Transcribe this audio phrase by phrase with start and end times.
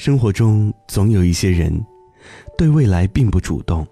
[0.00, 1.84] 生活中总有一些人，
[2.56, 3.86] 对未来并不主动。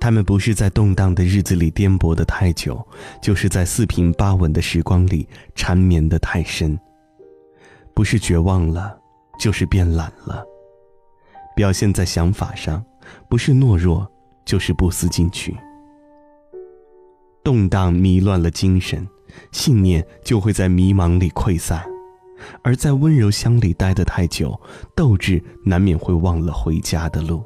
[0.00, 2.80] 他们不是在动荡的日子里颠簸的太久，
[3.20, 6.78] 就是在四平八稳的时光里缠绵的太深。
[7.92, 8.96] 不是绝望了，
[9.40, 10.46] 就是变懒了。
[11.56, 12.80] 表现在想法上，
[13.28, 14.08] 不是懦弱，
[14.44, 15.52] 就是不思进取。
[17.42, 19.04] 动荡迷乱了精神，
[19.50, 21.91] 信念就会在迷茫里溃散。
[22.62, 24.60] 而在温柔乡里待得太久，
[24.94, 27.44] 斗志难免会忘了回家的路。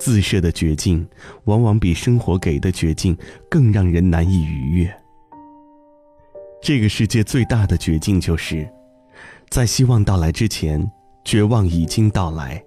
[0.00, 1.06] 自设的绝境，
[1.44, 3.16] 往往比生活给的绝境
[3.48, 5.02] 更让人难以逾越。
[6.60, 8.68] 这个世界最大的绝境，就是
[9.50, 10.90] 在希望到来之前，
[11.24, 12.58] 绝望已经到来；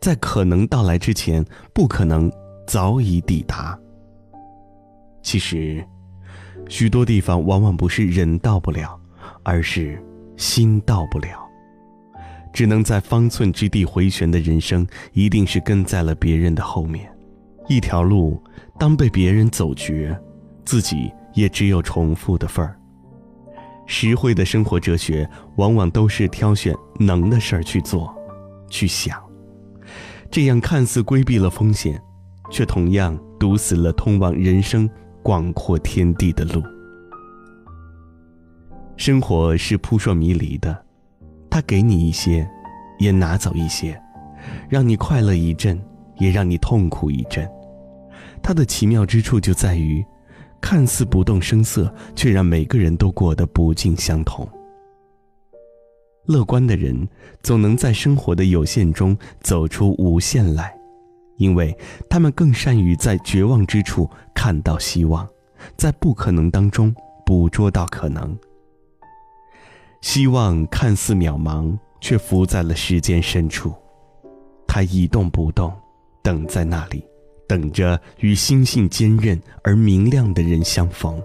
[0.00, 2.30] 在可能到来之前，不可能
[2.66, 3.78] 早已抵达。
[5.22, 5.84] 其实，
[6.68, 8.98] 许多地方往往不是人到不了。
[9.42, 9.98] 而是
[10.38, 11.46] 心到不了，
[12.54, 17.12] 只能在方寸之地回旋的人生，一定是跟在了别人的后面。
[17.68, 18.42] 一条路，
[18.78, 20.18] 当被别人走绝，
[20.64, 22.74] 自己也只有重复的份儿。
[23.84, 28.14] 实惠的生活哲学，往往都是挑选能的事儿去做，
[28.70, 29.20] 去想。
[30.30, 32.00] 这样看似规避了风险，
[32.50, 34.88] 却同样堵死了通往人生
[35.22, 36.62] 广阔天地的路。
[39.08, 40.84] 生活是扑朔迷离的，
[41.48, 42.46] 它给你一些，
[42.98, 43.98] 也拿走一些，
[44.68, 45.82] 让你快乐一阵，
[46.18, 47.50] 也让你痛苦一阵。
[48.42, 50.04] 它的奇妙之处就在于，
[50.60, 54.46] 看似不动声色，却让每个人都过得不尽相同。
[56.26, 57.08] 乐观的人
[57.42, 60.70] 总能在生活的有限中走出无限来，
[61.38, 61.74] 因为
[62.10, 65.26] 他们更善于在绝望之处看到希望，
[65.78, 68.38] 在不可能当中捕捉到可能。
[70.00, 73.74] 希望看似渺茫，却浮在了时间深处。
[74.66, 75.72] 它一动不动，
[76.22, 77.04] 等在那里，
[77.48, 81.20] 等着与心性坚韧而明亮的人相逢。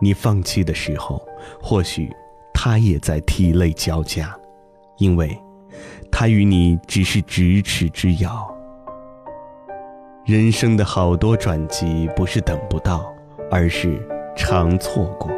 [0.00, 1.26] 你放弃的时候，
[1.62, 2.10] 或许
[2.52, 4.36] 他也在涕泪交加，
[4.98, 5.36] 因为，
[6.10, 8.54] 他与你只是咫尺之遥。
[10.26, 13.10] 人生的好多转机，不是等不到，
[13.50, 13.98] 而是
[14.36, 15.30] 常错过。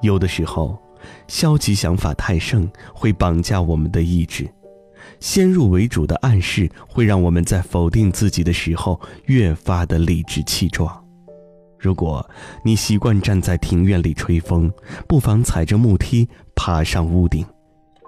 [0.00, 0.78] 有的时候，
[1.26, 4.46] 消极想法太盛，会绑架我们的意志；
[5.20, 11.04] 先入为主的暗示，会让我们在否定自己的时候越发的理直气壮。
[11.78, 12.28] 如果
[12.64, 14.70] 你习惯站在庭院里吹风，
[15.08, 17.44] 不妨踩着木梯爬上屋顶。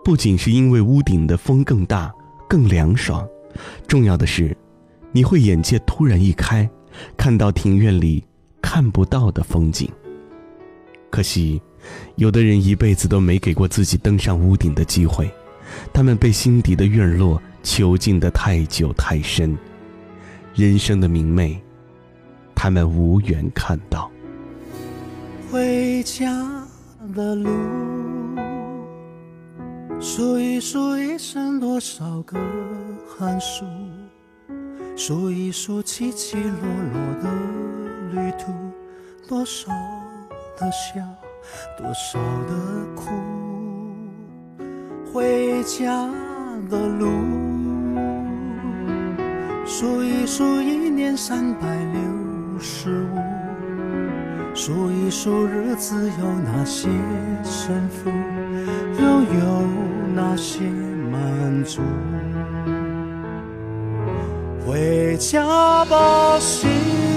[0.05, 2.13] 不仅是因为屋顶的风更大、
[2.49, 3.29] 更凉爽，
[3.87, 4.57] 重要的是，
[5.13, 6.69] 你会眼界突然一开，
[7.17, 8.25] 看到庭院里
[8.61, 9.89] 看不到的风景。
[11.11, 11.61] 可惜。
[12.17, 15.31] 有的人一辈子都没给过自己登上屋顶的机会，
[15.93, 19.57] 他们被心底的院落囚禁得太久太深，
[20.55, 21.61] 人生的明媚，
[22.55, 24.11] 他们无缘看到。
[25.51, 26.31] 回家
[27.15, 27.51] 的路，
[30.01, 32.39] 数一数一生多少个
[33.09, 33.65] 寒暑，
[34.97, 36.53] 数一数起起落
[36.93, 37.31] 落的
[38.13, 38.53] 旅途，
[39.29, 39.73] 多少
[40.59, 41.01] 的笑。
[41.77, 42.55] 多少的
[42.95, 43.11] 苦，
[45.13, 46.09] 回家
[46.69, 47.07] 的路，
[49.67, 53.19] 数一数一年三百六十五，
[54.55, 56.89] 数一数日子有哪些
[57.43, 58.11] 胜负，
[58.99, 59.05] 又
[59.39, 59.67] 有
[60.15, 60.61] 哪些
[61.11, 61.81] 满足？
[64.67, 67.10] 回家吧，心。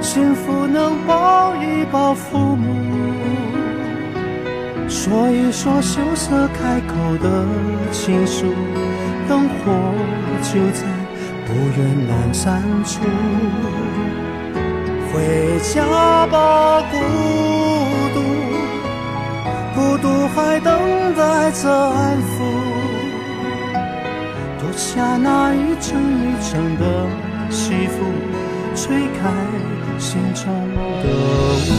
[0.00, 2.74] 幸福能抱一抱父母，
[4.88, 7.44] 说一说羞涩开口的
[7.92, 8.46] 情书，
[9.28, 9.54] 灯火
[10.42, 10.82] 就在
[11.46, 11.78] 不远
[12.08, 13.00] 阑珊处。
[15.12, 16.96] 回家吧，孤
[18.14, 18.16] 独，
[19.74, 20.72] 孤独还等
[21.16, 22.34] 待着安抚，
[24.58, 26.82] 脱下那一层一层的
[27.50, 28.04] 西服，
[28.74, 29.32] 吹开。
[30.00, 30.44] 心中
[31.02, 31.08] 的
[31.66, 31.70] 雾，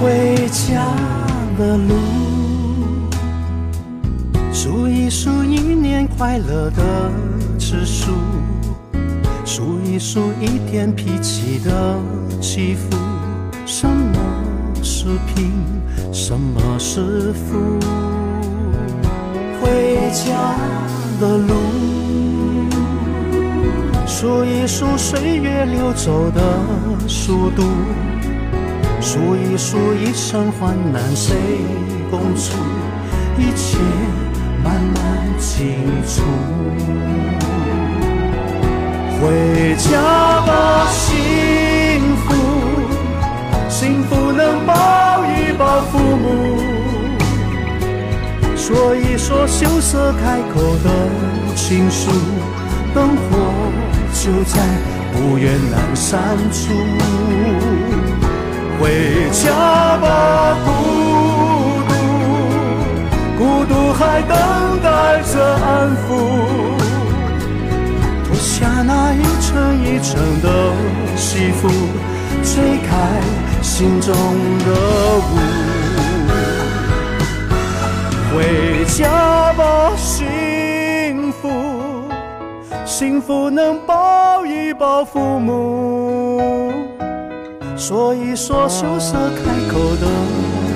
[0.00, 0.94] 回家
[1.58, 1.90] 的路，
[4.52, 7.10] 数一数一年快乐的
[7.58, 8.12] 次数，
[9.44, 11.98] 数一数一天脾气的
[12.40, 12.96] 起伏，
[13.66, 14.14] 什么
[14.84, 15.50] 是贫，
[16.12, 17.58] 什么是富？
[20.08, 20.56] 回家
[21.20, 21.54] 的路，
[24.06, 26.40] 数一数岁月流走的
[27.06, 27.62] 速度，
[29.02, 31.36] 数一数一生患难谁
[32.10, 32.56] 共处，
[33.36, 33.76] 一切
[34.64, 35.76] 慢慢清
[36.06, 36.22] 楚。
[39.20, 40.00] 回家
[40.46, 40.88] 吧，
[48.68, 50.90] 说一说羞涩开口的
[51.56, 52.10] 情书，
[52.94, 53.22] 灯火
[54.12, 54.60] 就在
[55.10, 56.74] 不远阑珊处。
[58.78, 60.68] 回家吧，孤
[61.88, 61.90] 独，
[63.38, 64.36] 孤独还等
[64.82, 65.32] 待着
[65.64, 66.06] 安抚。
[68.26, 70.46] 脱下那一层一层的
[71.16, 71.70] 西服，
[72.44, 72.92] 吹开
[73.62, 74.68] 心中的
[75.16, 75.57] 雾。
[78.88, 81.48] 家吧，幸福，
[82.84, 86.72] 幸福能抱一抱父母，
[87.76, 90.06] 说一说羞涩开口的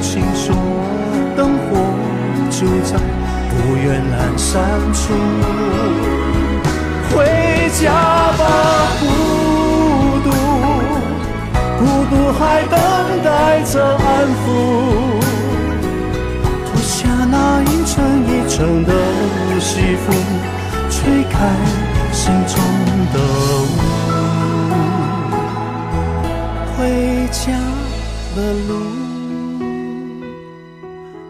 [0.01, 0.53] 情书，
[1.37, 1.77] 灯火
[2.51, 2.97] 就在
[3.49, 4.61] 不远阑珊
[4.93, 5.13] 处。
[7.11, 7.27] 回
[7.81, 7.91] 家
[8.39, 8.43] 吧，
[9.01, 9.07] 孤
[10.23, 10.31] 独，
[11.79, 12.79] 孤独还等
[13.25, 14.92] 待着安抚。
[18.63, 18.93] 冷的
[19.59, 20.15] 西风，
[20.89, 21.53] 吹开
[22.13, 22.57] 心中
[23.13, 23.19] 的
[23.67, 23.75] 雾。
[26.77, 27.51] 回家
[28.37, 28.71] 的路，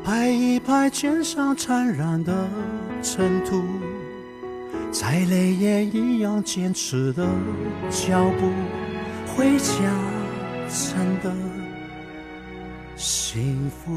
[0.04, 2.46] 拍一拍肩上沾染的
[3.02, 3.64] 尘土。
[4.90, 7.26] 再累也一样坚持的
[7.88, 8.50] 脚步，
[9.34, 9.72] 回家
[10.68, 11.34] 真的
[12.94, 13.90] 幸福。